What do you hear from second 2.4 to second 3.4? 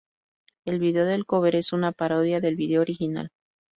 del video original.